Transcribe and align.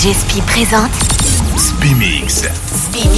DJ 0.00 0.14
Spi 0.14 0.40
présente 0.40 0.90
Spimix. 1.58 2.44
Spimix. 2.74 3.09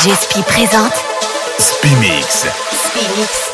DJ 0.00 0.14
Spi 0.14 0.42
présente 0.42 0.94
Spimix. 1.58 2.46
Spimix. 2.72 3.49